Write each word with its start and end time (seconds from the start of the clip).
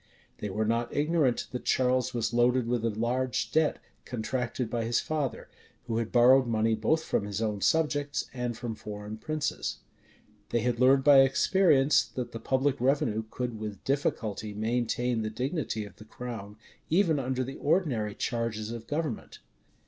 They 0.39 0.49
were 0.49 0.65
not 0.65 0.91
ignorant 0.91 1.45
that 1.51 1.63
Charles 1.65 2.11
was 2.11 2.33
loaded 2.33 2.65
with 2.67 2.83
a 2.83 2.89
large 2.89 3.51
debt, 3.51 3.77
contracted 4.03 4.67
by 4.67 4.83
his 4.83 4.99
father, 4.99 5.47
who 5.85 5.97
had 5.99 6.11
borrowed 6.11 6.47
money 6.47 6.73
both 6.73 7.03
from 7.03 7.25
his 7.25 7.39
own 7.39 7.61
subjects 7.61 8.25
and 8.33 8.57
from 8.57 8.73
foreign 8.73 9.17
princes. 9.17 9.77
They 10.49 10.61
had 10.61 10.79
learned 10.79 11.03
by 11.03 11.21
experience, 11.21 12.03
that 12.03 12.31
the 12.31 12.39
public 12.39 12.81
revenue 12.81 13.25
could 13.29 13.59
with 13.59 13.83
difficulty 13.83 14.55
maintain 14.55 15.21
the 15.21 15.29
dignity 15.29 15.85
of 15.85 15.97
the 15.97 16.05
crown, 16.05 16.57
even 16.89 17.19
under 17.19 17.43
the 17.43 17.57
ordinary 17.57 18.15
charges 18.15 18.71
of 18.71 18.87
government. 18.87 19.37